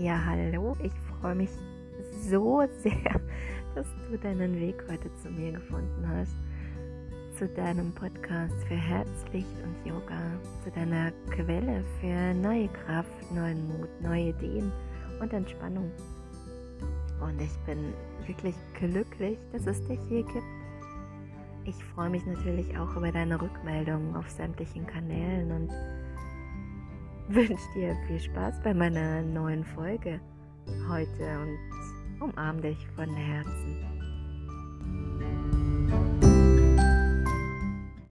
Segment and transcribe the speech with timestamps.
[0.00, 1.50] Ja, hallo, ich freue mich
[2.30, 3.20] so sehr,
[3.74, 6.36] dass du deinen Weg heute zu mir gefunden hast.
[7.36, 10.20] Zu deinem Podcast für Herzlicht und Yoga,
[10.62, 14.70] zu deiner Quelle für neue Kraft, neuen Mut, neue Ideen
[15.20, 15.90] und Entspannung.
[17.20, 17.92] Und ich bin
[18.24, 20.46] wirklich glücklich, dass es dich hier gibt.
[21.64, 25.72] Ich freue mich natürlich auch über deine Rückmeldungen auf sämtlichen Kanälen und
[27.34, 30.18] wünsche dir viel Spaß bei meiner neuen Folge
[30.88, 33.97] heute und umarm dich von Herzen.